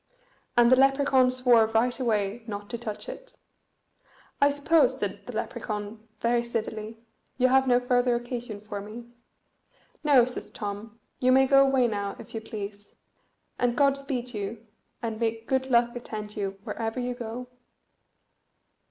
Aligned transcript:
And 0.57 0.71
the 0.71 0.75
Lepracaun 0.75 1.29
swore 1.29 1.67
right 1.67 1.99
away 1.99 2.43
not 2.47 2.71
to 2.71 2.77
touch 2.79 3.07
it. 3.07 3.37
"I 4.41 4.49
suppose," 4.49 4.97
said 4.97 5.27
the 5.27 5.33
Lepracaun, 5.33 6.07
very 6.19 6.41
civilly, 6.41 6.97
"you 7.37 7.49
have 7.49 7.67
no 7.67 7.79
further 7.79 8.15
occasion 8.15 8.61
for 8.61 8.81
me?" 8.81 9.05
"No," 10.03 10.25
says 10.25 10.49
Tom; 10.49 10.99
"you 11.19 11.31
may 11.31 11.45
go 11.45 11.61
away 11.67 11.87
now, 11.87 12.15
if 12.17 12.33
you 12.33 12.41
please, 12.41 12.95
and 13.59 13.77
God 13.77 13.95
speed 13.95 14.33
you, 14.33 14.65
and 15.03 15.19
may 15.19 15.41
good 15.41 15.69
luck 15.69 15.95
attend 15.95 16.35
you 16.35 16.57
wherever 16.63 16.99
you 16.99 17.13
go." 17.13 17.49